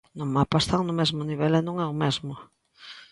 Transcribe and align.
No 0.17 0.25
mapa 0.35 0.57
están 0.63 0.81
no 0.85 0.93
mesmo 0.99 1.21
nivel 1.29 1.53
e 1.59 1.65
non 1.67 1.75
é 1.83 1.85
o 1.93 1.99
mesmo. 2.03 2.33